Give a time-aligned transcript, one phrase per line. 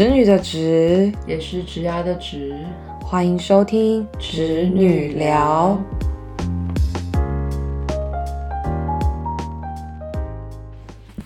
[0.00, 2.56] 侄女的侄，也是侄牙的侄。
[3.02, 5.78] 欢迎收听侄女聊。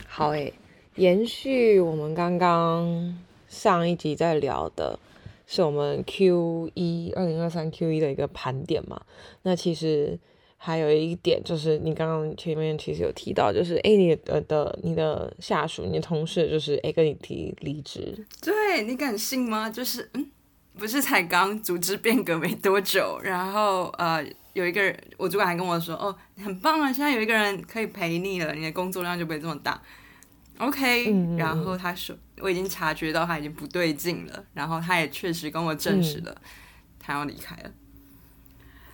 [0.09, 0.53] 好诶，
[0.97, 3.17] 延续我们刚刚
[3.47, 4.99] 上一集在聊的，
[5.47, 9.03] 是我们 Q 一二零二三 Q 一的一个盘点嘛？
[9.43, 10.19] 那其实。
[10.57, 19.69] 还有一点就是，你刚刚前面其实有提到，就是哎，你的的你的下属、你的同事，就是哎跟你提离职，对你敢信吗？
[19.69, 20.27] 就是嗯，
[20.79, 24.25] 不是才刚组织变革没多久，然后呃，
[24.55, 29.83] 有一个人，我主管还跟我说，哦，很棒啊，现在有一个人可以陪你了，你的工作量就不会这么大。
[30.59, 36.35] OK，然后他说，我已经察觉到他已经不对劲了，然后他也确实跟我证实了，
[36.99, 37.71] 他要离开了。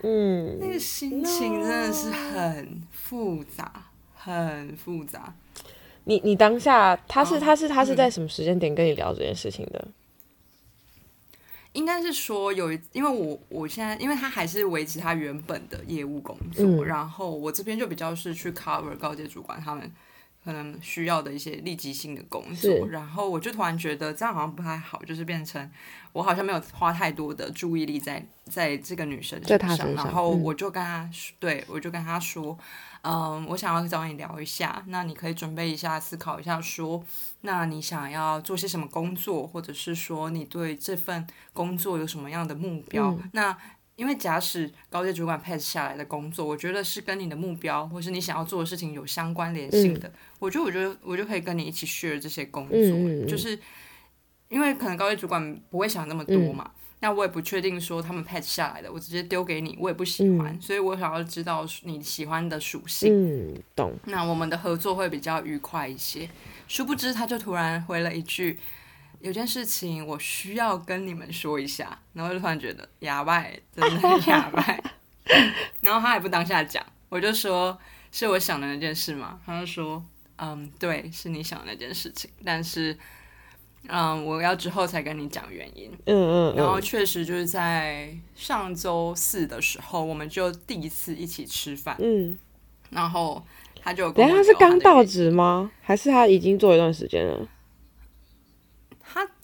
[0.03, 5.35] 嗯，那个心情真的是很复杂，很复杂。
[6.05, 9.89] 你你当下他是他是他是在什么时间点跟你聊这件事情的？
[11.73, 19.91] 应该是说有，因为我我现在因为他还是维持他原本的业务工作，然后我这边就比较是去 cover 高阶主管他们。
[20.45, 25.71] 可能需要的一些立即性的工作，然后我就突然觉得这样好像不太好，就是变成
[26.13, 32.59] 我好像没有花太多的注意力在在这个女生身上，然后我就跟她说，对我就跟她说，
[33.03, 37.05] 嗯，我想要找你聊一下，那你可以准备一下，思考一下，说，
[37.43, 43.19] 那你想要做些什么工作，或者是说你对这份工作有什么样的目标？
[43.33, 43.57] 那
[44.01, 53.59] 因为假使高阶主管 pass 下来的工作，我觉得是跟你的目标或是你想要做的事情有相关联性的，我觉得我觉得我就可以跟你一起 share 这些工作，就是
[54.49, 66.27] 因为可能高阶主管不会想那么多嘛，那我也不确定说他们 pass 下来的，我直接丢给你，我也不喜欢，所以我想要知道你喜欢的属性，嗯，懂，那我们的合作会比较愉快一些。
[66.67, 68.59] 殊不知他就突然回了一句。
[69.21, 74.65] 有件事情我需要跟你们说一下，然后就突然觉得哑巴，真的哑巴。
[75.83, 77.79] 然后他也不当下讲，我就说
[78.11, 79.39] 是我想的那件事嘛。
[79.45, 80.03] 他就说，
[80.39, 82.97] 嗯，对，是你想的那件事情，但是，
[83.87, 85.93] 嗯，我要之后才跟你讲原因。
[86.07, 86.57] 嗯嗯。
[86.57, 91.97] 然后确实就是在上周四的时候，我们就第一次一起吃饭。
[92.01, 92.39] 嗯。
[92.89, 93.45] 然后
[93.81, 95.71] 他就，等下他是刚到职吗？
[95.83, 97.47] 还是他已经做一段时间了？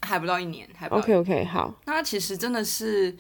[0.07, 1.75] 他还不到一年，还不到 OK OK 好。
[1.85, 3.15] 那他其实真的是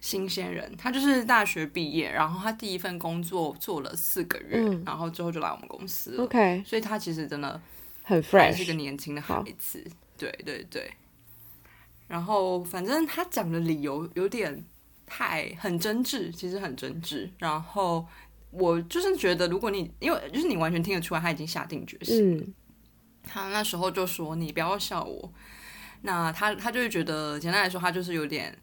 [0.00, 6.24] 新鲜人，他就是大学毕业，然后他第一份工作做了四个月，然后之后就来我们公司了。
[6.24, 7.60] OK，所以他其实真的
[8.02, 9.84] 很 fresh，是个年轻的孩子。
[10.16, 10.90] 对对对。
[12.08, 14.64] 然后反正他讲的理由有点
[15.04, 17.28] 太很真挚，其实很真挚。
[17.38, 18.06] 然后
[18.50, 22.54] 我就是觉得，如果你因为就是你完全听得出来，他已经下定决心。
[23.22, 25.32] 他那时候就说：“你不要笑我。”
[26.02, 28.56] 那他他就会觉得，简单来说，他就是有点，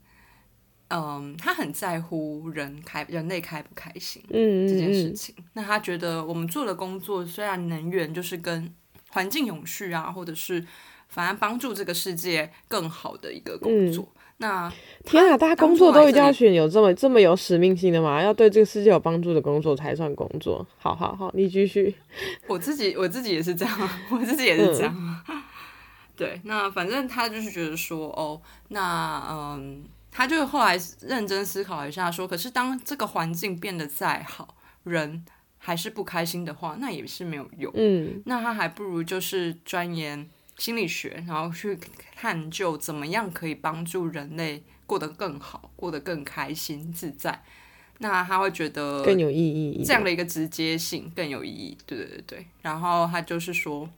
[0.90, 5.34] 嗯，他很在乎人开人类开不开心，嗯这件事情。
[5.54, 8.74] 那他觉得我们做的工作虽然能源就是跟
[9.10, 10.66] 环境永续啊，或者是
[11.08, 14.08] 反而帮助这个世界更好的一个工作。
[14.42, 14.72] 那
[15.04, 18.22] 天啊，大家工作都一定要选有这么这么有使命性的吗？
[18.22, 20.66] 要对这个世界有帮助的工作才算工作？
[20.78, 21.94] 好好好，你继续。
[22.48, 25.24] 我自己我自己也是这样，我自己也是这样。
[26.20, 35.24] 对，那反正他就是觉得说，哦，那嗯，他就后来认真思考一下，说，可是当这个环境变得再好，人
[35.58, 37.72] 还是不开心的话，那也是没有用。
[37.74, 41.80] 嗯，那他还不如就是钻研心理学，然后去
[42.18, 47.42] 探究怎么样可以帮助人类过得更好，过得更开心自在。
[48.00, 51.78] 那他会觉得更有意义，这样的一个直接性更有意义。
[51.86, 53.90] 对对对对，然后他就是说。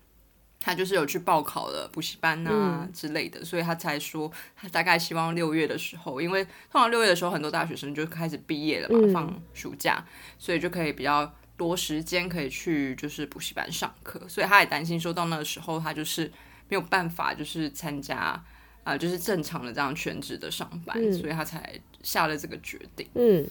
[0.63, 10.05] 他就是有去报考了补习班啊之类的，所以他才说他大概希望六月的时候，因为通常六月的时候很多大学生就开始毕业了嘛，放暑假，
[10.38, 16.31] 所以就可以比较多时间可以去就是补习班上课，所以他也担心说到那个时候他就是
[16.69, 18.40] 没有办法就是参加
[18.84, 21.73] 啊就是正常的这样全职的上班，所以他才
[22.03, 23.09] 下了这个决定。
[23.16, 23.47] 嗯，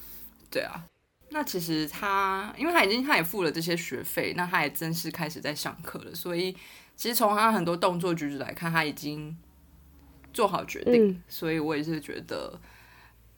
[0.48, 0.84] 对啊，
[1.30, 6.56] 那其实他因为他已经他也付了这些学费，那他也正式开始在上课了，所以。
[7.00, 9.34] 其实从他很多动作举止来看，他已经
[10.34, 12.60] 做好决定，所以我也是觉得，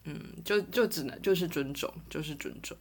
[0.03, 2.77] 嗯，就就只能就是尊重，就是尊重。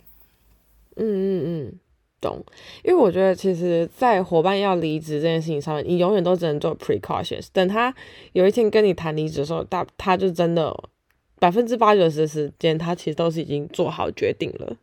[0.95, 1.79] 嗯嗯嗯，
[2.19, 2.43] 懂。
[2.83, 7.45] 因为我觉得，其实，在伙伴要离职这件事情上面，你永远都只能做 precautions。
[7.53, 7.93] 等他
[8.33, 10.75] 有一天跟你谈离职的时候，他他就真的
[11.37, 14.75] 百分之八九十的时间，他其实都是已经做好决定了。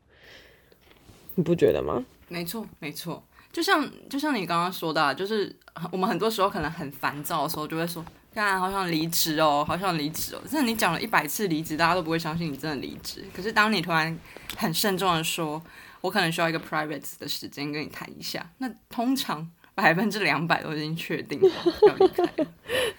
[1.35, 2.05] 你不觉得吗？
[2.29, 3.25] 没错，没错。
[3.53, 5.55] 就像就像你刚刚说的，啊就是
[5.91, 8.05] 我们很多时候可能很烦躁的时候，就会说
[8.35, 10.41] 干好想离职哦，好想离职哦。
[10.49, 13.25] 真的，你讲了一百次离职，大家都不会相信你真的离职。
[13.35, 14.17] 可是当你突然
[14.57, 15.61] 很慎重的说，
[16.01, 22.25] 我可能需要一个 private 的时间跟你谈一下，那通常百分之两百都已经确定要离开。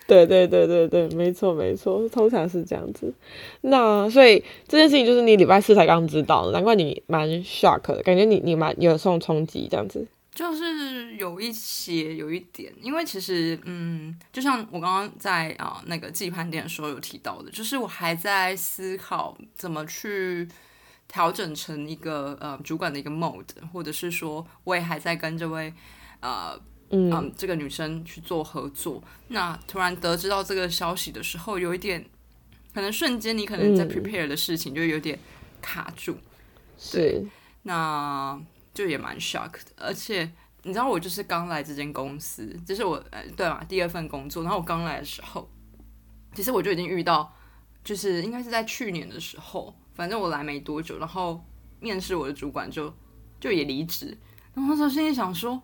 [0.07, 3.13] 对对对对对，没错没错，通常是这样子。
[3.61, 10.07] 那所以这件事情就是你礼拜四才刚知道，难怪你蛮 shock 的，感觉你你蛮有受冲击这样子。
[10.39, 20.47] 就是有一些有一点，因为其实嗯，就像我刚刚在啊那个记盘点的时候有提到的，就是我还在思考怎么去
[21.09, 25.73] 调整成一个呃主管的一个 mode，或者是说我也还在跟这位
[26.21, 26.57] 呃
[26.91, 27.33] 嗯。
[27.35, 29.03] 这个女生去做合作。
[29.27, 32.05] 那突然得知到这个消息的时候，有一点
[32.73, 35.19] 可能瞬间你可能在 prepare 的事情就有点
[35.61, 36.15] 卡住，
[36.93, 37.27] 对
[37.63, 38.41] 那。
[38.73, 40.31] 就也蛮 shock 的，而且
[40.63, 44.43] 你知道我就是刚来这间公司，这是我呃对嘛第二份工作。
[44.43, 45.49] 然后我刚来的时候，
[46.33, 47.33] 其实我就已经遇到，
[47.83, 51.43] 就是应该是在去年的时候，反正我来没多久，然后
[51.79, 52.93] 面试我的主管就
[53.39, 54.17] 就也离职。
[54.53, 55.61] 然后那时候心里想说：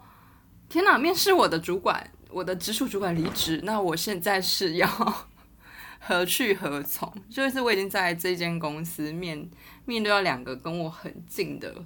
[0.70, 4.88] 天哪，面试我的主管，我的直属主管离职，那我现在是要
[6.00, 7.14] 何去何从？
[7.30, 9.50] 就是我已经在这间公司面
[9.86, 11.84] 面对到两个跟我很近的。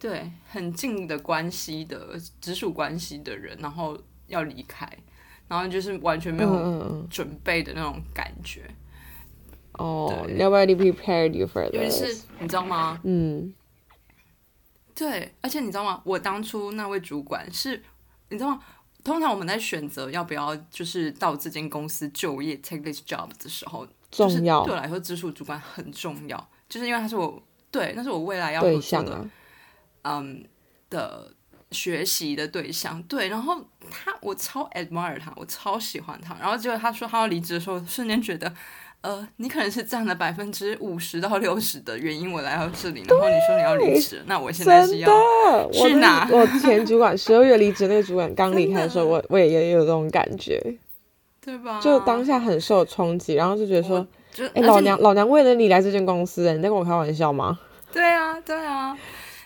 [0.00, 4.90] 对，很近的关系的直属关系的人，然后要离开，
[5.46, 8.62] 然后就是完全没有准备的那种感觉。
[9.74, 11.98] 哦，Nobody prepared you for this。
[11.98, 12.98] 是，你知道吗？
[13.04, 13.54] 嗯。
[14.94, 16.02] 对，而且你知道吗？
[16.04, 17.82] 我当初那位主管是，
[18.30, 18.60] 你知道吗？
[19.02, 29.26] 通常我们在选择要不要就是到这间公司就业 take this job 的时候，重要对我来说，直属主管很重要，就是因为他是我对，那是我未来要合作的。
[30.02, 30.44] 嗯
[30.88, 31.30] 的
[31.70, 33.56] 学习的对象，对，然后
[33.90, 38.52] 他我超 admire 他，我超喜欢他，然后结果他说他要离职的时候，瞬间觉得，
[39.02, 46.28] 呃，你可能是占了百分之五十到六十的原因，我来到这里，然后你说你要离职，那我现在是要去哪？
[46.32, 50.60] 我前主管十二月离职，那个主管刚离开的时候， 我我也也有这种感觉，
[51.40, 51.80] 对吧？
[51.80, 54.04] 就当下很受冲击，然后就觉得说，
[54.54, 57.60] 哎，老娘老娘为了你来这间公司，你在跟我开玩笑吗？
[57.92, 58.98] 对啊，对啊。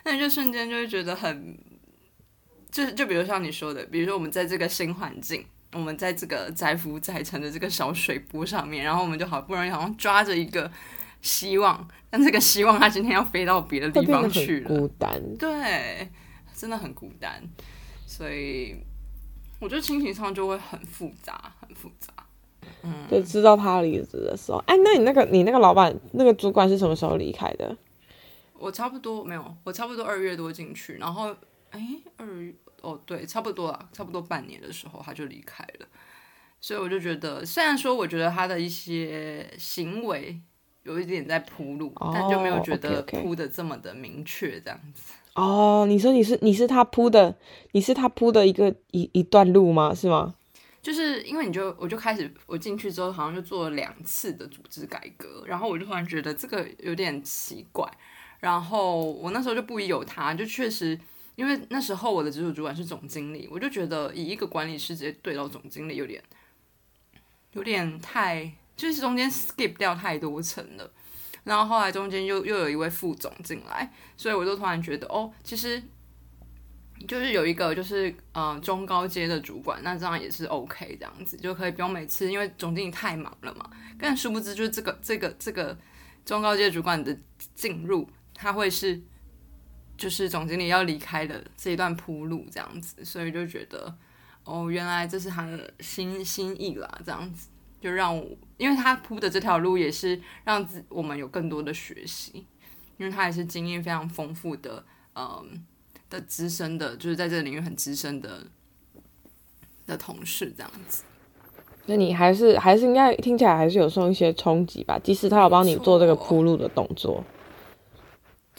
[0.04, 1.58] 那你就瞬间就会觉得很，
[2.70, 10.70] 就就比如像你说的，比如说我们在这个新环境，我们在这个载浮载沉的这个小水波上面，然后我们就好不容易好像抓着一个
[11.22, 16.08] 希望，但这个希望它今天要飞到别的地方去了，孤单，对，
[16.54, 17.42] 真的很孤单，
[18.06, 18.76] 所以
[19.58, 22.12] 我觉得亲情上就会很复杂，很复杂。
[22.82, 27.74] 嗯，就知道他离职的时候，哎，那你那个你那个老板那个主管是什么时候离开的？
[28.58, 31.34] 我差不多没有，我差不多二月多进去，然后
[31.70, 31.80] 哎，
[32.16, 35.86] 二月哦对，差不多啊，差不多半年的时候他就离开了，
[36.60, 40.40] 所以我就觉得，虽然说我觉得他的一些行为
[40.84, 45.12] 有一点在铺路，但就没有觉得铺的这么的明确这样子。
[45.34, 47.36] 哦，你说你是你是他铺的，
[47.72, 49.92] 你是他铺的一个一一段路吗？
[49.94, 50.34] 是吗？
[50.80, 57.90] 就是因为你就我就开始我进去之后，好像就做了两次的组织改革，然后我就突然觉得这个有点奇怪。
[58.44, 61.00] 然后我那时候就不疑有他，就确实，
[61.34, 66.22] 因为那时候我的直属主管是总经理，我就觉得以一个管理师直接对到总经理有点，
[67.52, 70.92] 有点太，就是中间 skip 掉太多层了。
[71.44, 75.82] 然后后来中间又又有一位副总进来，所以我就突然觉得，哦，其实
[77.08, 83.70] 就是有一个就是呃中高阶的主管，那这样也是 OK 这样子，就可以不用每次因为总经理太忙了嘛。
[83.98, 85.74] 但殊不知就是这个这个这个
[86.26, 87.18] 中高阶主管的
[87.54, 88.06] 进入。
[88.34, 89.00] 他会是，
[89.96, 93.96] 就是总经理要离开的这一段铺路这样子，所以就觉得，
[94.44, 97.48] 哦，原来这是他的心心意啦，这样子
[97.80, 98.26] 就让我，
[98.58, 102.44] 因为他铺的这条路也是让自我们有更多的学习，
[102.98, 105.64] 因为他也是经验非常丰富的，嗯，
[106.10, 108.46] 的资深的，就是在这个领域很资深的
[109.86, 111.04] 的同事这样子。
[111.86, 117.22] 那你还是还是应该听起来还是有受一些冲击吧，即使他有帮你做这个铺路的动作。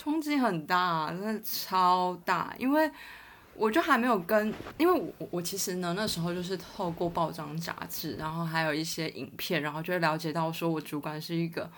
[0.05, 2.91] 冲击很大，真的超大，因为
[3.55, 11.71] 我就还没有跟，因为我我其实呢那时候就是透过报章杂志，然后还有一些影片，然后就了解到说我主管是一个，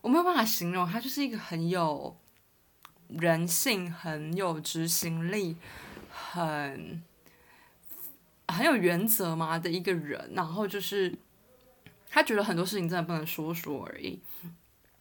[0.00, 2.16] 我没有办法形容他就是一个很有
[3.08, 5.54] 人性、很有执行力、
[6.10, 7.02] 很
[8.48, 11.14] 很有原则嘛的一个人，然后就是
[12.08, 14.18] 他觉得很多事情真的不能说说而已。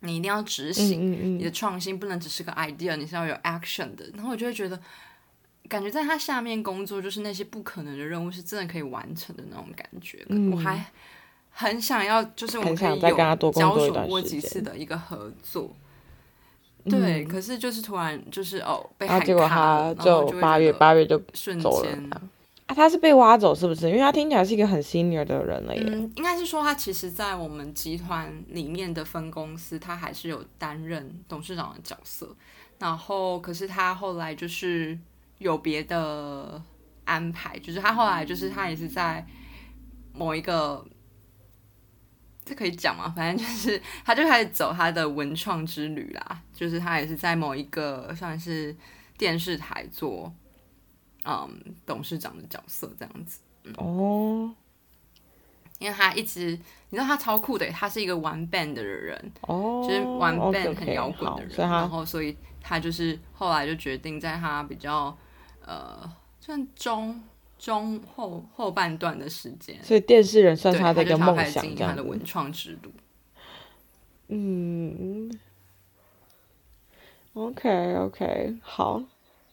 [0.01, 4.05] 你一定要执行，你的创新不能只是个 idea，你是要有 action 的。
[4.13, 4.79] 然后我就会觉得，
[5.69, 10.25] 感觉在他下面工作，就是那些不可能的任务是真的可以完成的那种感觉。
[10.29, 10.85] 嗯我还
[11.49, 15.73] 很想要，就是我们很可以有交手过几次的一个合作。
[16.85, 22.09] 对，可是就是突然就是哦被海然后结果卡他了，然后就八月八月就瞬间
[22.71, 23.87] 啊，他是被挖走是不是？
[23.89, 25.83] 因为他听起来是一个很 senior 的人了耶。
[25.87, 32.33] 嗯，应该是说他其实，在我们集团里面的分公司，他还是有担任董事长的角色。
[32.79, 34.97] 然后，可是他后来就是
[35.39, 36.63] 有别的
[37.03, 39.25] 安排，就是他后来就是他也是在
[40.13, 40.85] 某一个，
[42.45, 43.13] 这可以讲吗？
[43.13, 48.73] 反正就是他就开始走他的文创之旅啦，就是他也是在某一个算是
[49.17, 50.33] 电视台做
[51.25, 53.39] 嗯董事长的角色这样子。
[53.77, 54.53] 哦
[55.79, 56.51] 因为他一直，
[56.89, 65.17] 你知道他超酷的，他是一个玩 band 的人，哦，就是玩 band 很摇滚的人，然后所以他就是后来就决定在他比较
[65.65, 66.07] 呃
[66.39, 67.19] 算中
[67.57, 71.83] 中后后半段的时间，所以电视人算他的一个就梦想，这。
[71.83, 72.91] 他的文创之路。
[74.27, 75.35] 嗯
[77.33, 79.01] ，OK OK，好，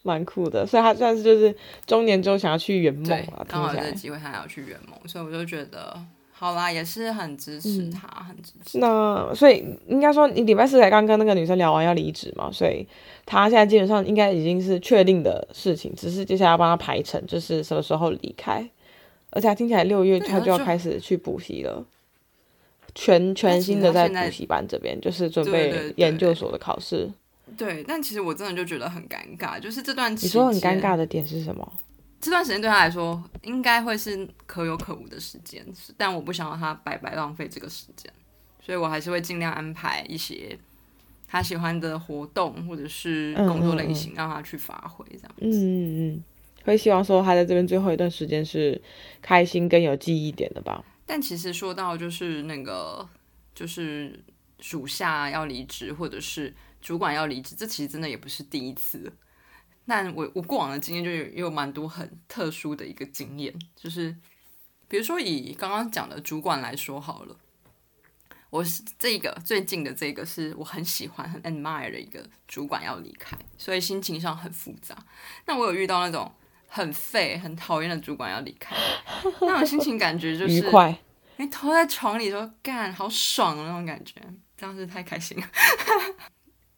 [0.08, 0.66] 蛮酷的。
[0.66, 1.54] 所以他算是就是
[1.86, 3.92] 中年之后想要去圆梦刚好有这个听起来。
[3.92, 5.96] 机会他要去圆梦，所以我就觉得
[6.32, 8.78] 好啦，也是很支持嗯他，很支持。
[8.78, 12.86] 那所以应该说，你礼拜四才刚跟那个女生聊完要离职嘛，所以
[13.26, 18.66] 他现在基本上应该已经是确定的事情，只是接下来要帮他排成，就是什么时候离开。
[19.30, 21.84] 而且他听起来六月他就要开始去补习了，
[22.94, 27.10] 全全新的在补习班这边，就是准备研究所的考试。
[27.56, 31.72] 对，但其实我真的就觉得很尴尬，就是这段期你说很尴尬的点是什么？
[32.20, 35.64] 这段时间对他来说应该会是可有可无的时间，
[35.96, 38.12] 但我不想让他白白浪费这个时间，
[38.60, 40.58] 所以我还是会尽量安排一些
[41.28, 45.58] 他喜欢的活动或者是工作类型，让他去发挥这样嗯子。
[45.58, 46.24] 嗯嗯，
[46.64, 48.80] 会希望说他在这边最后一段时间是
[49.22, 50.84] 开心跟有记忆点的吧。
[51.06, 53.08] 但其实说到就是那个
[53.54, 54.18] 就是
[54.58, 59.12] 属下要离职，或者是主管要离职，这其实真的也不是第一次了。
[59.86, 64.14] 但我我过往的经验就有也有蛮多很特殊的一个经验，就是
[64.86, 67.34] 比如说以刚刚讲的主管来说好了，
[68.50, 74.94] 我是这个最近的这个是我很喜欢很 admire 的一个主管要离开，所以心情上很复杂。
[75.46, 76.30] 那我有遇到那种
[76.66, 78.76] 很废、很讨厌的主管要离开，
[79.40, 80.98] 那种心情感觉就是 愉快，
[81.38, 84.14] 你头在床里说干好爽的那种感觉，
[84.54, 85.46] 这样是太开心了。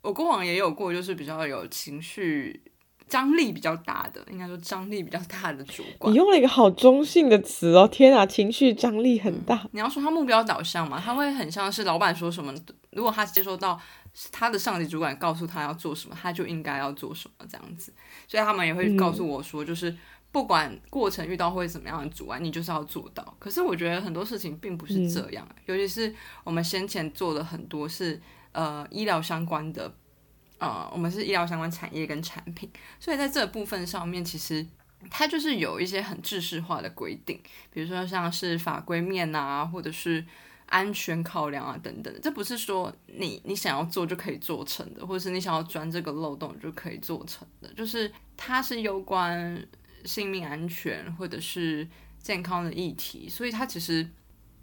[0.03, 2.63] 我过往也有过，就是比较有情绪
[3.07, 6.17] 张力比较大的，应该说张力比较大的主管你。
[6.17, 7.89] 用了一个好中性的词哦！
[7.89, 9.69] 天啊，情绪张力很大。
[9.73, 12.55] 你要说他目标导向嘛，他会很像是老板说什么，
[12.93, 13.81] 如果他接收到
[14.31, 17.93] 他的上级主管告诉他要做什么，他就应该要做什么这样子。
[18.29, 19.95] 所以他们也会告诉我说，就是
[20.31, 23.35] 不管过程遇到会怎么样的阻碍，你就是要做到。
[23.41, 26.15] 可是我觉得很多事情并不是这样，尤其是
[26.45, 28.21] 我们先前做的很多是
[28.53, 29.93] 呃医疗相关的，
[30.59, 34.67] 呃，我们是医疗相关产业跟产品，所以在这部分上面其实。
[35.11, 37.41] 它就是有一些很制式化的规定，
[37.73, 40.23] 比如说像是法规面啊，或者是
[40.67, 42.15] 安全考量啊等等。
[42.23, 49.67] 这不是说你你想要做就可以做成的，或者是你想要钻这个漏洞就可以做成的，就是它是有关
[50.05, 51.89] 性命安全或者是
[52.19, 54.07] 健康的议题，所以它其实。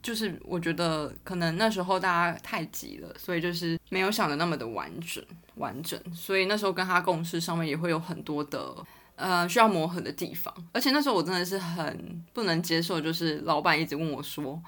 [0.02, 5.24] 就是我觉得可能那时候大家太急了，所以就是没有想的那么的完整
[5.56, 8.74] 完整，所以那时候跟他共事上面也会有很多的
[9.16, 14.62] 呃需要磨合的地方，而且那时候我真的是很不能接受，就是老板一直问我说：“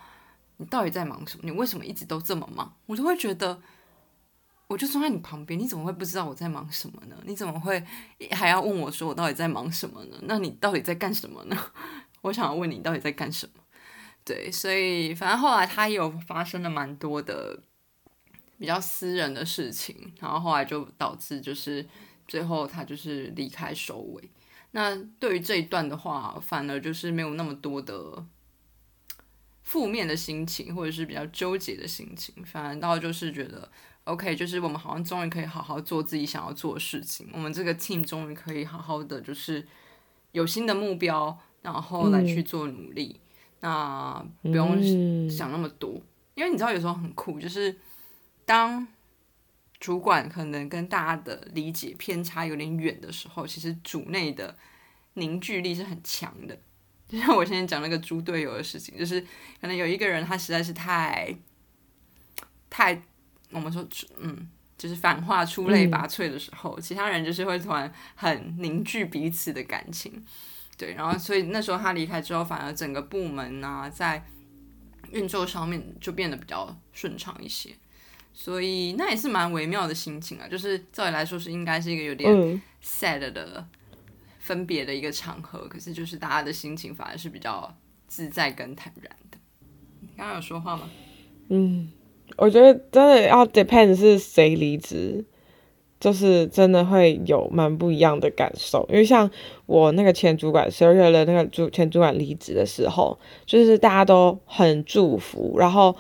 [0.58, 1.44] 你到底在忙什么？
[1.46, 3.62] 你为什么一直都这么忙？”我就会觉得，
[4.68, 7.16] 我就坐在你旁边，你怎么会不知道我在忙什么呢？
[7.24, 7.82] 你怎么会
[8.32, 10.18] 还要问我说我到底在忙什么呢？
[10.24, 11.56] 那你到底在干什么呢？
[12.22, 13.64] 我想要问你到底在干什么？
[14.30, 17.60] 对，所以反正后来他也有发生了蛮多的
[18.60, 21.84] 比较私人的事情，然后后来就导致就是
[22.28, 24.30] 最后他就是离开收尾。
[24.70, 28.24] 那对于这一段的话，反而就是没有那么多的
[29.64, 33.68] 负面的心情，或者是比较纠结的心情，反而倒就是觉得
[34.04, 39.68] OK，就是我们好像终于可以好好做自己想要做的事情，我们这个 team 终于可以好好的就是
[40.34, 43.20] 有新的目标，然后来去做努力，
[43.62, 46.02] 那不用嗯想那么多，
[46.36, 47.78] 因为你知道有时候很酷，就是
[48.46, 48.88] 当
[49.80, 54.56] 主管可能跟大家的理解偏差有点远的时候，其实组内的
[55.14, 56.58] 凝聚力是很强的。
[57.08, 59.20] 就像我现在讲那个猪队友的事情，就是
[59.60, 61.36] 可能有一个人他实在是太
[62.70, 63.02] 太，
[63.52, 63.86] 我们说
[64.20, 64.48] 嗯
[64.78, 70.24] 就是反话出类拔萃的时候，其他人就是会突然很凝聚彼此的感情。
[70.80, 74.24] 对，然后所以那时候他离开之后，反而整个部门啊，在
[75.12, 77.70] 运作上面就变得比较顺畅一些。
[78.32, 83.68] 所以那也是蛮微妙的心情啊，就是照理来说是应该是一个有点 sad 的
[84.40, 89.38] 分别的一个场合，可是就是大家的心情反而是比较自在跟坦然的。
[90.00, 90.90] 你刚刚有说话吗？
[91.50, 91.92] 嗯，
[92.38, 95.26] 我觉得真的要 depend 是谁离职，
[96.00, 98.88] 就是真的会有蛮不一样的感受。
[98.90, 99.30] 因为像
[99.66, 105.96] 我那个前主管十二月的那个主前主管离职的时候，就是大家都很祝福，然后。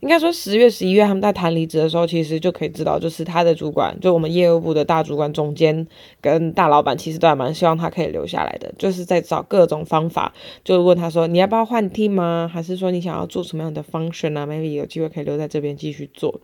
[0.00, 5.86] 应该说十月、十一月他们在谈离职的时候，其实就可以知道，就是他的主管，就我们业务部的大主管、总监
[6.20, 12.48] 跟大老板，其实都还蛮希望他可以留下来的，就是在找各种方法，就问他说：“你要不要换 team 吗？
[12.52, 16.40] 还是说你想要做什么样的 function 啊？maybe 有机会可以留在这边继续做，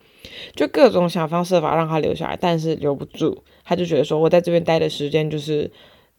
[0.56, 5.70] 就各种想方设法让他留下来，但是留不住，他就觉得说我在这边待的时间就是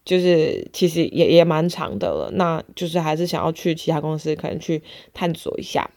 [0.05, 4.81] 就是其实也也蛮长的了，那就是还是想要去其他公司，可能去
[5.13, 5.89] 探索一下。”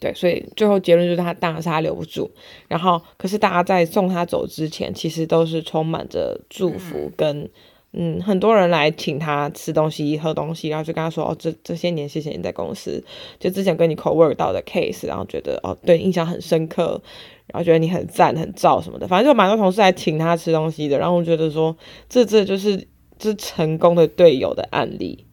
[0.00, 2.30] 对，所以最后结论就是他当然是他留不住，
[2.68, 7.48] 然后可是大家在送他走之前，其实都是充满着祝福跟
[7.92, 13.02] 嗯，很多人来请他吃东西喝东西，然后就跟他说哦，这这些年谢谢你在公司，
[13.40, 17.00] 就之前跟你 co work 到的 case，然后觉得哦对印象很深刻，
[17.46, 21.74] 然后觉得你很赞很燥什么的，反正就蛮多同事来请他吃东西的，然后我觉得说
[22.10, 22.86] 这这就是
[23.18, 25.24] 这成功的队友的案例。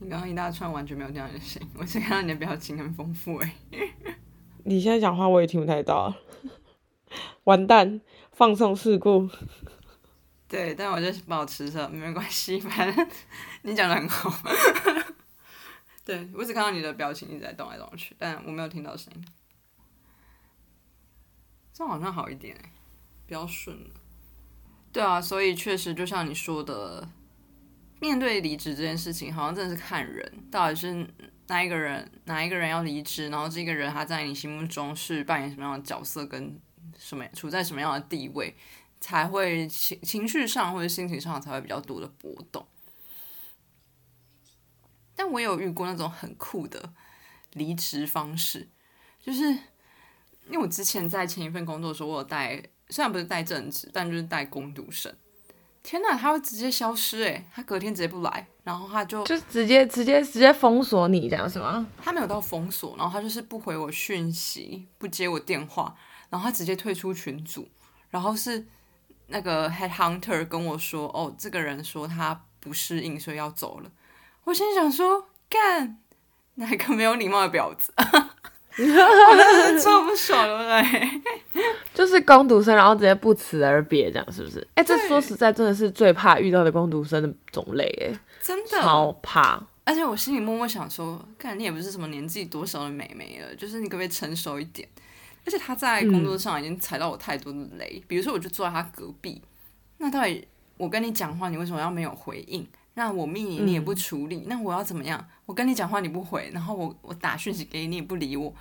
[0.00, 3.54] 你刚刚一大串完全没有听到你的声音， 我只看到你的表情很丰富哎。
[4.64, 6.14] 你现在讲话我也听不太到，
[7.44, 8.00] 完蛋，
[8.32, 9.28] 放送事故。
[10.46, 13.08] 对，但我就保持着，没关系，反正
[13.62, 14.32] 你讲的很好。
[16.04, 19.24] 对我只看到你的表情一直在动来动去，但我没有听到声音。
[21.72, 22.72] 这好像好一点哎，
[23.26, 23.90] 比较顺了。
[24.92, 27.08] 对啊，所以确实就像你说的。
[28.00, 31.06] 面对离职这件事情，好像真的是看人，到底是
[31.48, 36.60] 哪一个人，哪一个人要离职，然后这个人他在你心目中是扮演什么样的角色，跟
[36.96, 38.54] 什么处在什么样的地位，
[39.00, 42.66] 才会情情绪上或者心情上才会比较多的波动。
[45.16, 46.92] 但我有遇过那种很酷的
[47.54, 48.68] 离职方式，
[49.20, 55.12] 就是因为我之前在前一份工作的时候，我有带，虽然不是带正职，但就是带工读生。
[55.88, 61.86] 天哪，他会直接消失诶，他隔天直接不来，然后他就就直接直接直接封锁你这样是吗？
[61.96, 65.96] 他没有到封锁，然后他就是不回我讯息，不接我电话，
[66.28, 67.66] 然后他直接退出群组，
[68.10, 68.66] 然后是
[69.28, 73.90] 那个 head hunter 跟我说，哦，这个人说他不适应，所以要走了。
[74.44, 75.98] 我心想说，干
[76.56, 77.94] 哪个没有礼貌的婊子？
[78.78, 80.84] 我真的超不爽的
[81.92, 84.66] 就是攻读生，然后直接不辞而别，这样是不是？
[84.74, 89.60] 哎，这说实在，真的是最怕遇到的攻读生的种类，哎，真的超怕。
[89.84, 94.88] 而且我心里默默想说，看你也不是什么年纪多少的美眉了，就是你可不可以成熟一点？
[95.46, 99.40] 而且他在工作上已经踩到我太多的雷，比如说我就坐在他隔壁，
[99.96, 102.64] 那到底我跟你讲话，你为什么要没有回应？
[102.98, 105.24] 那我命你，你也不处理，那我要怎么样？
[105.46, 108.52] 我跟你讲话你不回，然后我我打讯息给你，你也不理我，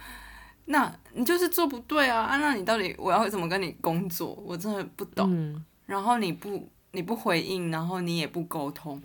[0.66, 2.22] 那你就是做不对啊！
[2.22, 4.36] 啊，那你到底我要怎么跟你工作？
[4.46, 5.60] 我真的不懂。
[5.88, 9.02] 然后你不你不回应，然后你也不沟通，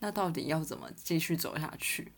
[0.00, 2.12] 那到底要怎么继续走下去？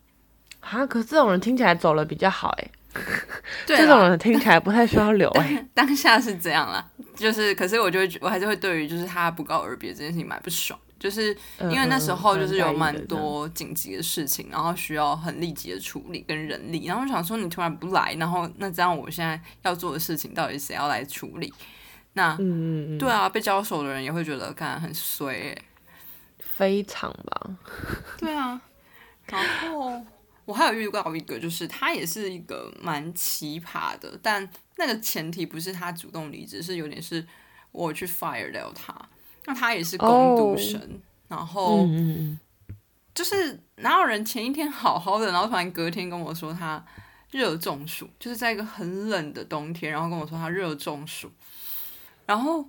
[0.59, 2.69] 啊，可是这种人听起来走了比较好哎。
[3.65, 5.65] 对这种人听起来不太需要留哎。
[5.73, 10.77] 当下是这样啦，就是，可是我就会我还是会对于就是他不告而别这件事情蛮不爽。
[10.99, 21.53] 就是因为那时候就是有蛮多紧急的事情，然后需要很立即的处理跟人力，然后我想说你突然不来，然后那这样我现在要做的事情到底谁要来处理？
[22.13, 22.35] 那
[22.97, 25.55] 对啊，被交手的人也会觉得看很衰，
[26.39, 27.57] 非常吧？
[28.17, 28.59] 对啊，
[29.27, 30.03] 然后
[30.45, 37.23] 我还有遇到一个，就是他也是一个蛮奇葩的，但那个前提不是他主动离职，是有点是
[37.71, 38.93] 我去 fire 掉他。
[39.49, 41.87] 那他也是攻读生，然后
[43.15, 46.85] 就是哪有人前一天好好的，然后突然隔天跟我说他
[47.31, 51.31] 热中暑，就是在一个很冷的冬天，然后跟我说他热中暑，
[52.25, 52.65] 然后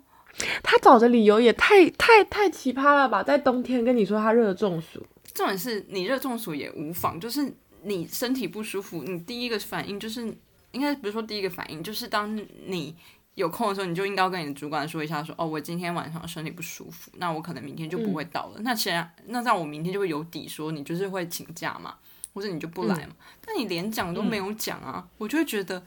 [0.63, 3.25] 他找的理由也太太太奇葩了吧？
[3.25, 10.33] 在冬天跟你说他热中暑，重点是你热中暑也无妨，就是你身体不舒服，你第一个反应就是
[10.71, 12.95] 应该不是说第一个反应，就是当你。
[13.39, 18.61] 有空的时候，你就应该跟你的主管说一下，说哦，我今天晚上身体不舒服，那我可能明天就不会到了。
[18.63, 21.95] 那其实那这样我明天就会有底，说你就是会请假嘛，
[22.35, 23.15] 或者你就不来嘛。
[23.41, 25.81] 但你连讲都没有讲啊，我就会觉得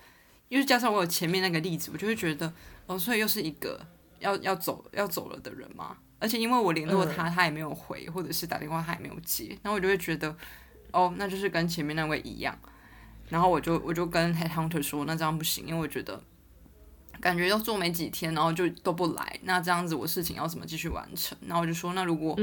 [0.47, 2.51] 因为加上我有前面那个例子，我就会觉得
[2.85, 3.85] 哦，所以又是一个
[4.19, 5.97] 要要走要走了的人嘛。
[6.19, 10.33] 而且因为我联络他，他也没有回，或者是打电话他也没有接，然后我就会觉得
[10.91, 12.57] 哦，那就是跟前面那位一样。
[13.27, 16.21] 然后我就我就跟 Head Hunter 说，那这样不行，因为我觉得
[17.19, 21.37] 感觉要做没几天，然后就都不来，那这样子我事情要怎么继续完成？
[21.45, 22.35] 然后我就说，那如果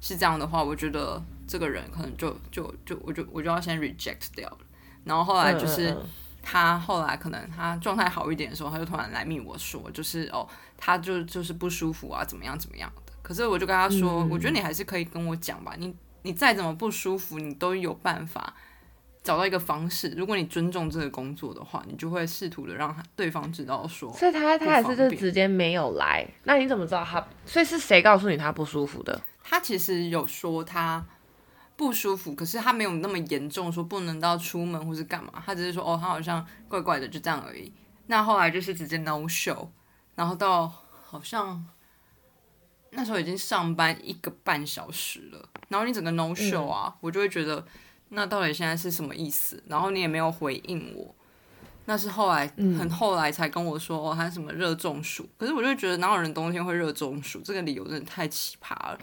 [0.00, 4.58] 是这样的话，我觉得这个人可能就就就我就我就要先 reject 掉了。
[5.04, 5.96] 然后后来就是
[6.42, 13.12] 他后来可能他状态好一点的时候，他就突然来密我说，就是哦，他就就是不舒服啊，怎么样怎么样的。
[13.22, 18.54] 可是我就跟他说，我觉得你还是可以跟我讲吧，你你再怎么不舒服，你都有办法。
[19.26, 26.24] 找到一个方式，如果你尊重这个工作的话，你就会试图的让对方知道说，所以他他还是就直接没有来。
[26.44, 27.26] 那你怎么知道他？
[27.44, 29.20] 所以是谁告诉你他不舒服的？
[29.42, 31.04] 他其实有说他
[31.76, 35.42] 不舒服，可是他没有那么严重，说不能到出门或是干嘛。
[35.44, 37.72] 他只是说哦，他好像怪怪的，就这样而已。
[38.06, 39.66] 那后来就是直接 no show，
[40.14, 40.72] 然后到
[41.04, 41.66] 好像
[42.90, 47.66] 那时候已经上班一个半小时了，然后你整个 no show 啊，我就会觉得。
[48.10, 49.62] 那到底现在是什么意思？
[49.66, 51.14] 然后你也没有回应我，
[51.86, 52.46] 那是后来
[52.78, 55.28] 很后来才跟我说哦，他什么热中暑。
[55.36, 57.40] 可是我就觉得哪有人冬天会热中暑？
[57.44, 58.98] 这个理由真的太奇葩了。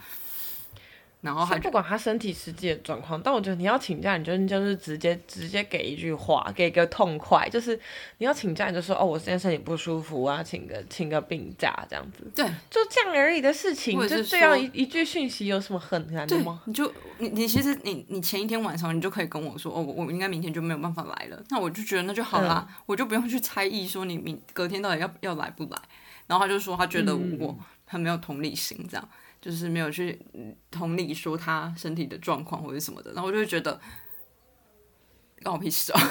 [1.24, 7.74] 然后还不管他身体实际的状况，但我觉得你要请假，你就就是直接直接给一句话，给个痛快，就是
[8.18, 12.30] 你要请假，你就说哦，我现在身体不舒服啊，请个请个病假这样子。
[12.34, 16.60] 对，就这样而已的事情，就这样一一句讯息有什么很难的吗？
[16.66, 25.78] 你就你你其实你你前一天晚上你就可以跟我说哦，我我应该明天就没有办法来了，那我就觉得那就好啦，我就不用去猜疑说你明隔天到底要要来不来。
[26.26, 29.08] 然后他就说他觉得我很没有同理心，这样。
[29.44, 30.18] 就是没有去
[30.70, 33.78] 同理说他身体的状况或者什么的，然后我就会觉得
[35.42, 36.00] 关我屁事啊！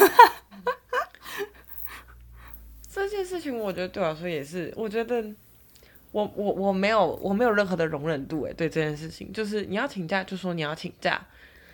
[2.87, 5.33] 这件事情我觉得对我来说也是，我觉得
[6.11, 11.19] 我我我没有我没有任何的容忍度诶，对这件事情，就是你要请假就说你要请假，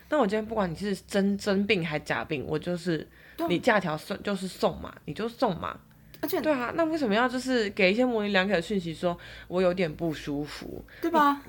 [0.08, 3.06] 那我今天不管你是真真病还假病，我就是
[3.50, 5.78] 你假条送就是送嘛，你就送嘛。
[6.22, 11.42] 而且对啊，那为什么要就是给一些模棱两可的讯息，说我有点不舒服，对吧？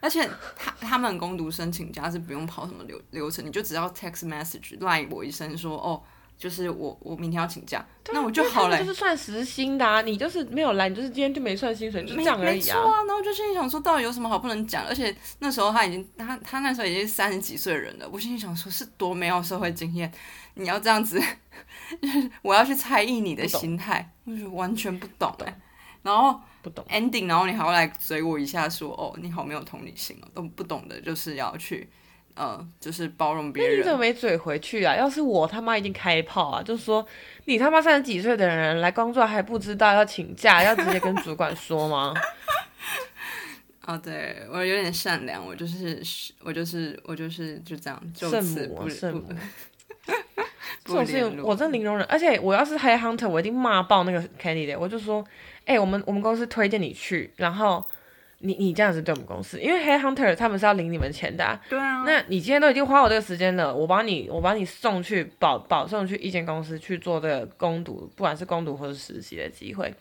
[0.00, 6.02] 而且他他们攻读申请假是不用跑什么流流程，你就只要 text message 赖我一声说哦，
[6.38, 8.78] 就是我我明天要请假，那我就好了。
[8.78, 12.78] 就是算时薪的啊，你就是没有来，你就是今天就没算薪水，就这样而已啊。
[13.06, 14.84] 然后就心里想说，到底有什么好不能讲？
[14.86, 20.10] 而且那时候他已经他他那时候已经三十几岁人了，我心里想说，是多没有社会经验，
[20.54, 21.20] 你要这样子。
[22.42, 25.60] 我要去猜疑你的心态，就是完全不懂哎，
[26.02, 31.88] 然后不懂 ending，然后你还要来追我一下，说哦你好没有同理心哦，都不懂的，就是要去
[32.38, 33.72] 呃，就是包容别人。
[33.72, 34.94] 那你怎么没嘴回去啊？
[34.94, 37.04] 要是我他妈一定开炮啊，就说
[37.46, 42.14] 你他妈三十几岁的人来工作还不知道要请假，要直接跟主管说吗？
[43.80, 46.00] 啊， 对我有点善良，我就是
[46.40, 48.88] 我就是我就是就这样，就此不不。
[50.84, 55.22] 这种事情我真零容忍，而且我要是 Head Hunter，我一定骂爆那个 Candidate，我就说，
[55.66, 57.84] 哎，我们我们公司推荐你去，然后
[58.40, 69.92] 你你这样子对我们公司，因为 Head Hunter 他们是要领你们钱的，对啊，那你今天都已经花我这个时间了，我帮你我帮你送去保保送去一间公司去做这个攻读，不管是攻读或是实习的机会，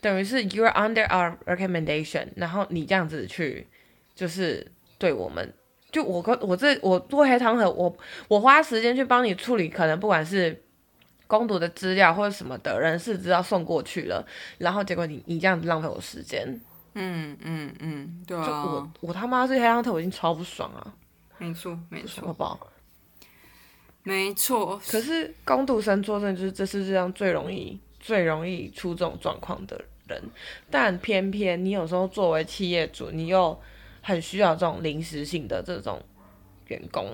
[0.00, 3.66] 等于是 You are under our recommendation，然后你这样子去
[4.14, 4.66] 就是
[4.98, 5.52] 对我们。
[5.90, 7.96] 就我跟我这我做黑糖盒，我
[8.28, 10.62] 我花时间去帮你处理，可能不管是
[11.26, 14.22] 攻读的资料或者什么的人事资料送过去了，
[14.58, 16.46] 然后结果你你这样子浪费我时间，
[16.98, 20.92] 嗯嗯嗯，对啊，就我我他妈是黑暗特，我已经超不爽啊，
[21.38, 22.68] 没错没错，好不好？
[24.02, 30.22] 没错，可是工读生作证就是这世界上最容易最容易出这种状况的人，
[30.70, 33.58] 但偏偏你有时候作为企业主，你又。
[34.00, 36.00] 很需要这种临时性的这种
[36.68, 37.10] 员工，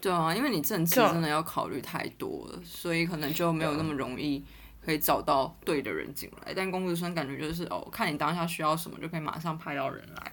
[0.00, 4.42] 对啊，因为你政治真的要考虑太多了，所以可能就没有那么容易
[4.88, 6.54] 可以找到对的人进来。
[6.56, 10.32] 但工读生感觉就是哦，看你当下需要什么就可以马上派到人来，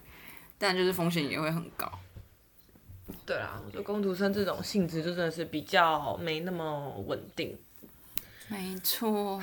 [0.57, 1.91] 但就是风险也会很高。
[3.25, 7.59] 对啊，我觉得工读生这种性质就真的是比较没那么稳定。
[8.47, 9.41] 没错。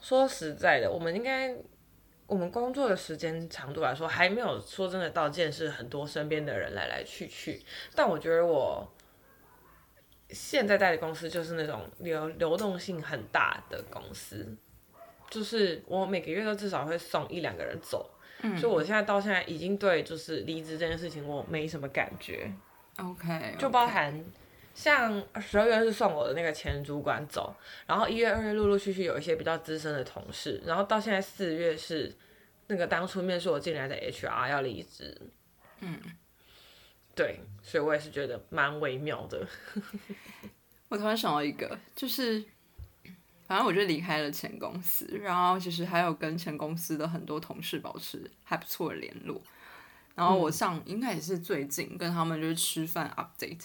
[0.00, 1.52] 说实在的，我们应该。
[2.28, 7.64] 我们工作的时间长度来说，还没有说真的到见识很多身边的人来来去去。
[7.94, 8.84] 但我觉得我
[10.30, 14.56] 现在代理公司就是那种流流动性很大的公司，
[15.30, 18.10] 就是我每个月都至少会送一两个人走。
[18.42, 22.52] 嗯，所以我现在到现在已经对就是离职这件事情我没什么感觉。
[22.98, 24.24] OK，就包含
[24.74, 27.54] 像十二月是送我的那个前主管走，
[27.86, 32.14] 然后一月、二月陆陆续续有一些比较资深的同事，然后到现在四月是
[32.66, 35.18] 那个当初面试我进来的 HR 要离职，
[35.80, 35.98] 嗯，
[37.16, 39.48] 对，所以我也是觉得蛮微妙的。
[40.88, 42.44] 我突然想到一个，就是
[43.46, 49.40] 反正我就离开了前公司，然后其实还有跟前公司的很多同事保持还不错的联络。
[50.14, 53.62] 然后我上应该也是最近跟他们就是吃饭 update，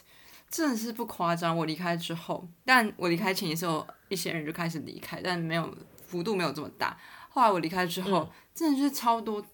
[0.49, 1.55] 真的是不夸张。
[1.55, 6.97] 我离开之后，但我离开前也是有一些人就开始离开，但没有幅度没有这么大。
[7.29, 9.45] 后来我离开之后，真的是超多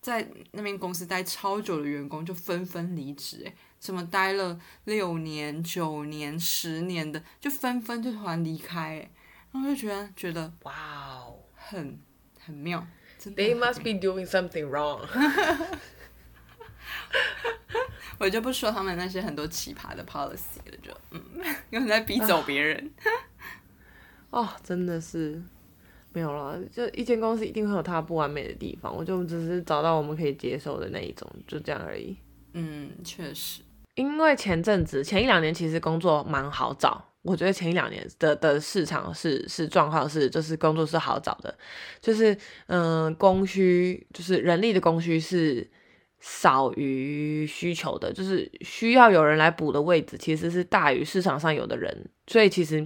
[0.00, 9.10] 在那边公司待超久的员工就纷纷离职，诶，什么待了六年、九年、十年的，就纷纷就突然离开，诶，
[9.52, 10.72] 然后就觉得觉得哇
[11.16, 11.98] 哦，很
[12.38, 12.86] 很妙。
[13.22, 15.06] They must be doing something wrong。
[18.18, 21.22] 我就不说他们那些很多奇葩的 policy 了，就嗯，
[21.70, 22.90] 因为在逼走别人。
[24.30, 25.42] 哦，真的是
[26.12, 32.16] 没有了，就一间公司一定会有它不完美的地方，我就只是找到我们可以接受的那一种，就这样而已。
[32.54, 33.62] 嗯，确实，
[33.94, 41.56] 因为前阵子前一两年其实工作蛮好找，我觉得前一两年的的市场是是状况是就是工作是好找的，
[42.00, 45.70] 就是嗯供需就是人力的供需是。
[46.20, 52.84] 少于需求的，就是需要有人来补的位置，其实是大于市场上有的人，所以其实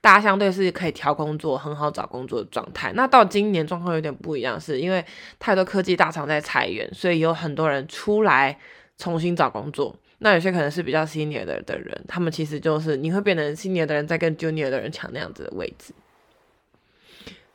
[0.00, 2.92] 大家相对是可以调工作，很好找工作的状态。
[2.94, 5.04] 那到今年状况有点不一样，是因为
[5.38, 8.58] 太多科技大厂在裁员，所以有很多人出来
[8.98, 9.96] 重新找工作。
[10.18, 15.92] 那有些可能是比较 senior 的的人，他们其实就是你会变成 senior 的人在跟 junior 的人抢那样子的位置。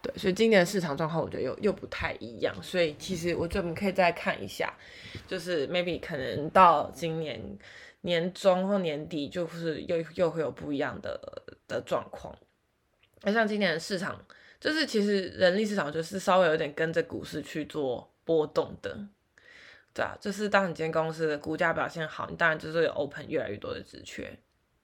[0.02, 4.74] 对，所以今年的市场状况我觉得又又不太一样，所以其实我觉得我们可以再看一下，
[5.28, 7.40] 就是 maybe 可能到今年
[8.02, 11.20] 年中或年底，就是又又会有不一样的
[11.68, 12.36] 的状况。
[13.22, 14.20] 那像今年的市场，
[14.60, 18.98] 就是其实人力市场就是稍微有点跟着股市去做波动的，
[19.94, 24.36] 对啊，就是当你今天公司的股价表现好，你当然就是有 open 越来越多的职缺，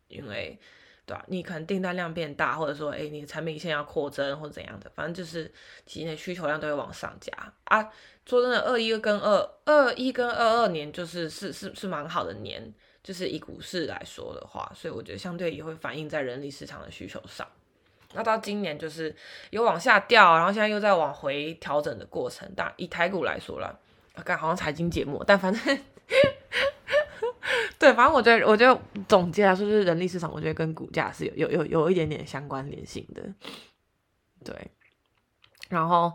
[0.09, 0.59] 因为。
[1.07, 1.23] 对吧？
[1.27, 5.49] 你可能订单量变大，或者说，哎，你的产品线要扩增或者怎样的，反正就是
[5.85, 7.31] 其实需求量都会往上加
[7.63, 7.81] 啊。
[8.25, 12.61] 说真的，二一跟二二一跟二二年就是是是是蛮好的年，
[13.01, 17.47] 就是以股市来说的话，所以我觉得相对也会反映在人力市场的需求上。
[18.13, 19.15] 那到今年就是
[19.51, 22.51] 有往下掉，然后现在又在往回调整的过程。
[22.53, 23.79] 但以台股来说了，
[24.13, 25.79] 啊刚好像财经节目，但反正。
[27.79, 33.23] 对，反正我觉得，我觉得总结来说，就是人力市场，我觉得跟股价是有有有有一点点相关联性的。
[34.43, 34.53] 对，
[35.69, 36.13] 然后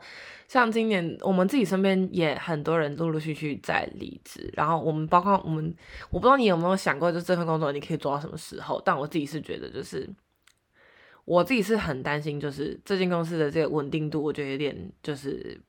[0.48, 5.74] 像今年我们自己身边也很多人陆陆续续在离职，然后我们包括我们，
[6.10, 8.80] 我不知道你有没有想过，就这份工作你可以做到什么时候？
[8.84, 10.08] 但我自己是觉得，就是
[11.24, 15.60] 我自己是很担心，就是这间公司的这个稳定度，我觉得有点就是。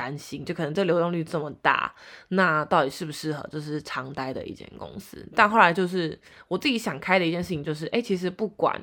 [0.00, 1.94] 担心，就可能这流动率这么大，
[2.28, 5.28] 那到底适不适合就是常待的一间公司？
[5.36, 8.82] 但后来就是我自己想开的一件事情，就是哎，其实不管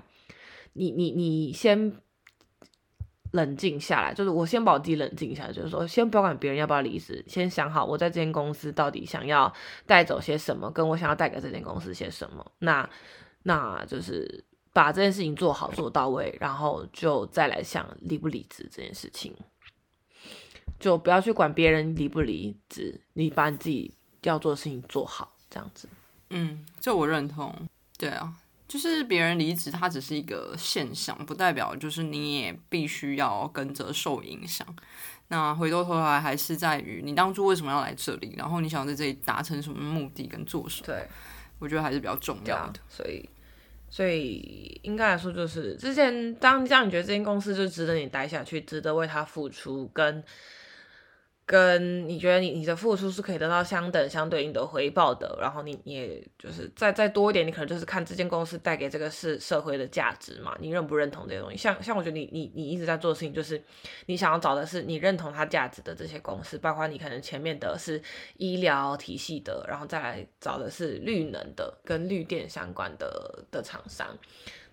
[0.74, 1.92] 你你你先
[3.32, 9.52] 冷静下来，就是我先把我自己冷静下来，就是说先不要管别人要不要离职，先想好我在这间公司到底想要
[9.88, 12.88] 带走些什么，跟我想要带给这间公司些什么，那
[13.42, 19.36] 那就是把这件事情做好做到位，然后就再来想离不离职这件事情。
[20.80, 25.90] 就不要去管别人离不离职，你把你自己要做的事情做好，这样子。
[26.30, 27.54] 嗯，这我认同。
[27.98, 28.34] 对啊，
[28.68, 34.68] 就是别人离职，它只是一个现象，不代表就是你也必须要跟着受影响。
[35.30, 40.86] 那回过头来，还是在于你当初为什么要来这里，然后你想在这里达成什么目的跟做什么。
[40.86, 41.08] 对，
[41.60, 42.80] 我觉得还是比较重要的。
[42.88, 43.28] 所以，
[43.90, 50.24] 所以应该来说，就是之前当这样，你觉得这间公司就值得你待下去，值得为他付出，跟。
[51.48, 61.56] 跟你觉得你你的付出是可以得到相等相对应的回报的，然后你也就是再再多一点，你可能就是看这间公司带给这个是社会的价值嘛，你认不认同这些东西？
[61.56, 63.64] 像像我觉得你你你一直在做事情，就是
[64.08, 68.02] 你想要找的是你认同它价值的这些公司，包括你可能前面的是
[68.36, 74.18] 医疗体系的，然后再来找的是绿能的跟绿电相关的的厂商，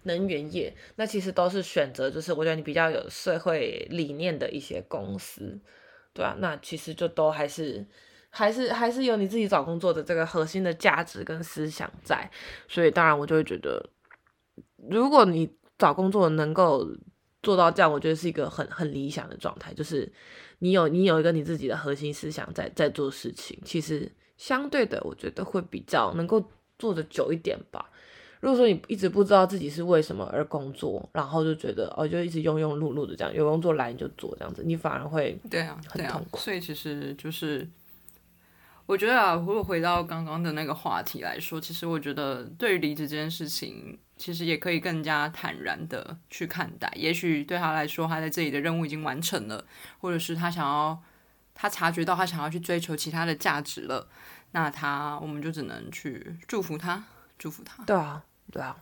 [0.02, 5.56] 能源业，那其实都是选择，就是我觉得你比较有社会理念的一些公司。
[6.14, 7.84] 对啊，那其实就都还是，
[8.30, 12.30] 还是还是有你自己找工作的这个核心的价值跟思想在，
[12.68, 13.90] 所以当然我就会觉得，
[14.88, 16.88] 如果你找工作能够
[17.42, 20.10] 做到这样，我觉得是一个很很理想的状态，就是
[20.60, 26.48] 你有你有一个你自己的核心思想在在做事情，其实相对的，我觉得会比较能够
[26.78, 27.90] 做的久一点吧。
[28.44, 37.66] 如果说你一直不知道自己是为什么而工作，然后就觉得哦，就一直庸庸碌碌的这样，有工作来你就做这样子，你反而会对啊，很痛，苦所以其实就是，
[38.84, 46.92] 我觉得啊，如果回到刚刚的那个话题来说，其实我觉得对于离职这件事情，其实也可以更加坦然的去看待。
[46.94, 49.64] 也许对他来说，他在这里的任务已经完成了，
[50.00, 51.02] 或者是他想要，
[51.54, 54.06] 他察觉到他想要去追求其他的价值了，
[54.52, 57.02] 那他我们就只能去祝福他，
[57.38, 57.82] 祝福他。
[57.84, 58.22] 对啊，
[58.54, 58.74] 对啊。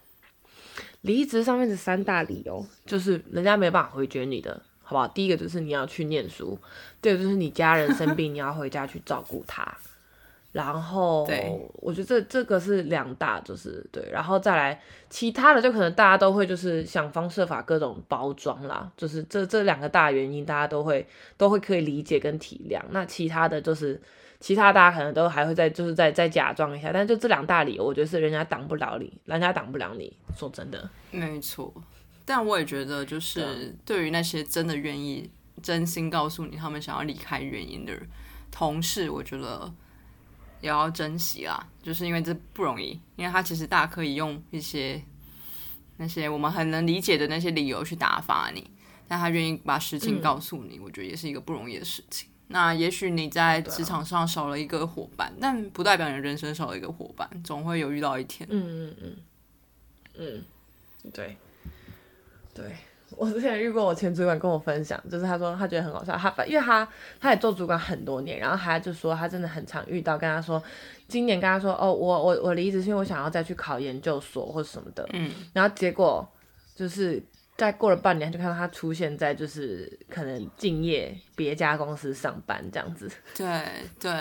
[1.00, 5.08] 离职上面的三大理由，就是人家没办法回绝你的，好不好？
[5.08, 6.56] 第一个就是你要去念书，
[7.00, 9.66] 第二个就是你家人生病，你要回家去照顾他。
[10.52, 21.06] 然后对，我觉得这这个是两大，就是对，然后再来其他的，就可能大家都会就是想方设法各种包装啦，就是这这两个大原因，大家都会
[21.38, 22.78] 都会可以理解跟体谅。
[22.90, 23.98] 那其他的就是
[24.42, 30.12] 其他大家可能都还会再就是再再假装一下，但就这两大理由，我觉得是人家挡不了你，人家挡不了你。
[30.36, 31.72] 说真的，没错，
[32.24, 35.30] 但我也觉得，就是对于那些真的愿意
[35.62, 38.02] 真心告诉你他们想要离开原因的人
[38.50, 39.72] 同事，我觉得
[40.60, 41.64] 也要珍惜啦。
[41.80, 45.00] 就是因为这不容易，因为他其实大可以用一些
[45.98, 48.68] 那些我们很能理解的那些理由去打发你，
[49.06, 52.28] 但他愿意把实情告诉你，我觉得也是一个不容易的事情。
[52.52, 58.46] 那也许你在职场上少了一个伙伴，但不代表你人生少了一个伙伴，总会有遇到一天。
[58.50, 59.16] 嗯嗯嗯
[60.18, 60.44] 嗯，
[61.12, 61.36] 对
[62.54, 62.64] 对。
[63.18, 66.88] 我之前遇过我前主管跟我分享，就是他说他觉得很好笑，他反因为他
[67.20, 70.60] 他也做主管很多年，然后他就说他真的很常遇到跟他说，
[71.08, 76.26] 今年跟他说哦我我我离职是因为我想要再去考研究所或什么的，嗯，然后结果
[76.74, 77.22] 就是
[77.62, 83.64] 再过了半年就看到他出现在就是可能敬业别家公司上班这样子，对
[84.00, 84.12] 对。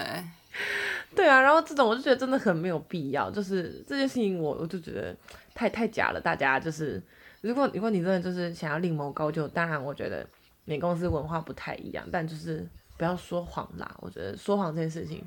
[1.15, 5.15] 对啊，然后这种我就觉得真的很没有必要，就是这件事情我我就觉得
[5.55, 6.21] 太太假了。
[6.21, 7.01] 大家就是，
[7.41, 10.27] 如果如果你真的就是想要另谋高就，当然我觉得
[10.65, 13.97] 每公司文化不太一样，但就是不要说谎啦。
[14.01, 15.23] 我觉得说谎这件事情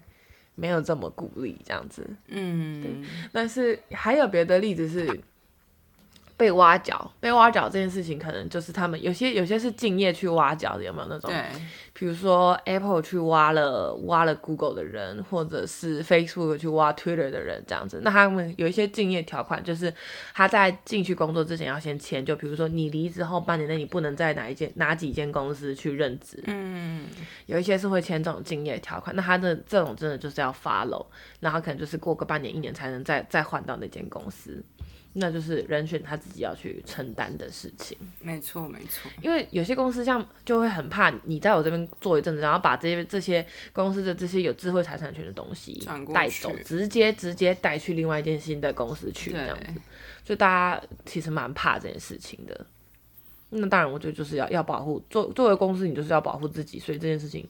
[0.55, 2.09] 没有这么鼓励这样子。
[2.29, 5.21] 嗯，但是还有别的例子是
[6.37, 11.31] 被挖角，被挖角这件事情可能就是他们有些有些是敬业去挖角的，有没有那种？
[11.31, 11.45] 对，
[11.97, 19.95] 比如说 Apple 去挖了挖了 Google 的人，或者是 Facebook 去挖 Twitter 的人这样子，那他们有一些竞业条款，就是
[20.35, 27.07] 他在进去工作之前要先签，就比如说你离职后半年内你不能在哪一间哪几间公司去任职，嗯，
[27.47, 31.07] 有一些是会签这种竞业条款，那他的这种真的就是要 follow，
[31.39, 34.61] 然后可能就是过个半年一年才能再再换到那间公司。
[35.17, 37.97] 那就是人选他自己要去承担的事情。
[38.19, 45.73] 没错没错，因为有些公司像就会很怕你在我这边做一阵子，然后把这些这些公司的这些有智慧财产权的东西
[46.13, 49.81] 带走，直接直接带去另外一间新的公司去这对样子，
[50.25, 52.67] 所以大家其实蛮怕这件事情的。
[53.57, 57.49] 那当然，我觉得就是要要保护作作为公司，你就是要保护自己，所以这件事情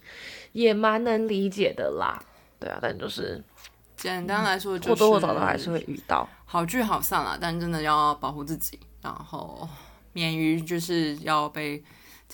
[0.52, 2.22] 也蛮能理解的啦。
[2.60, 3.42] 对啊，但就是
[3.96, 6.28] 简单来说就是或多或少都还是会遇到。
[6.44, 9.66] 好聚好散啦，但真的要保护自己，然后
[10.12, 11.82] 免于就是要被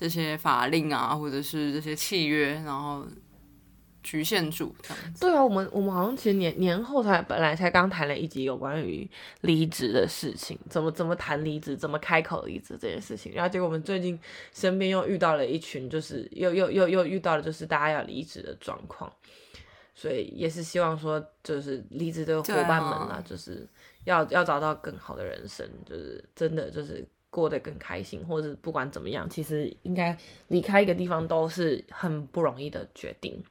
[0.00, 3.06] 这些法令啊，或者是这些契约，然后
[4.02, 5.20] 局限住这样子。
[5.20, 9.06] 对啊，我们我们好像其实年年后才本来才刚谈了一集有关于
[9.42, 13.30] 离职的事情，怎么怎么谈离职，怎么开口离职这件事情。
[13.34, 14.18] 然后结果我们最近
[14.54, 19.12] 身边又遇到了一群，就是又又又又遇到了就是大家要离职的状况，
[19.94, 23.68] 所以也是希望说，就是离职的伙伴们对啊就是
[24.04, 27.06] 要要找到更好的人生，就是真的就是。
[27.30, 30.16] 过得更开心，或者不管怎么样，其实应该
[30.48, 33.42] 离开一个地方都是很不容易的决定。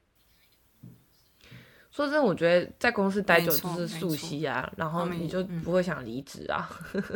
[1.91, 6.69] 说真的，我觉得在公司待久就是溯溪啊，然后你就嗯不会想离职啊。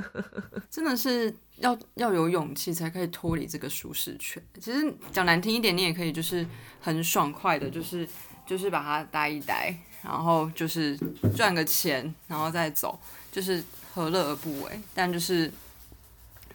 [0.69, 4.43] 真的是要要有勇气才可以脱离这个舒适圈。
[4.60, 6.45] 其实讲难听一点，你也可以就是
[6.82, 8.06] 很爽快的，就是
[8.45, 9.73] 就是把它待一待，
[10.04, 10.97] 然后就是
[11.36, 12.99] 赚个钱，然后再走，
[13.32, 14.82] 就是何乐而不为？
[14.93, 15.49] 但就是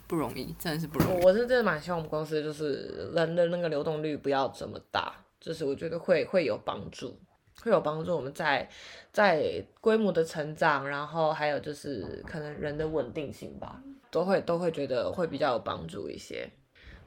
[0.09, 1.21] 不容易，真的是不容易。
[1.21, 7.17] 我我是真的蛮希望我们公司就是人的那个流动率不要这么大，就是我觉得会会有帮助，
[7.63, 8.69] 会有帮助我们在
[9.13, 13.81] 在规模的成长，然后还有就是可能人的稳定性吧，
[14.11, 16.51] 都会都会觉得会比较有帮助一些。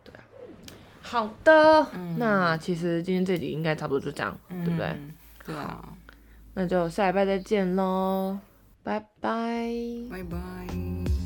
[0.03, 0.21] 对啊，
[1.01, 1.87] 好的，
[2.17, 4.85] 那其实今天这集应该差不多就这样，对不对？
[4.87, 5.13] 嗯？
[5.43, 5.97] 对啊，
[6.53, 8.37] 那就下礼拜再见喽，
[8.83, 9.67] 拜拜。
[10.09, 11.20] 拜拜。